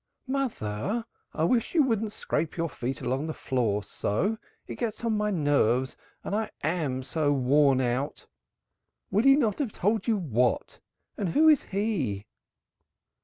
"Mother, 0.25 1.05
I 1.31 1.43
wish 1.43 1.75
you 1.75 1.83
wouldn't 1.83 2.11
scrape 2.11 2.57
your 2.57 2.71
feet 2.71 3.01
along 3.01 3.27
the 3.27 3.35
floor 3.35 3.83
so. 3.83 4.39
It 4.65 4.79
gets 4.79 5.05
on 5.05 5.15
my 5.15 5.29
nerves 5.29 5.95
and 6.23 6.33
I 6.35 6.49
am 6.63 7.03
so 7.03 7.31
worn 7.31 7.79
out. 7.79 8.25
Would 9.11 9.25
he 9.25 9.35
not 9.35 9.59
have 9.59 9.71
told 9.73 10.07
you 10.07 10.17
what? 10.17 10.79
And 11.19 11.29
who's 11.29 11.61
he?" 11.65 12.25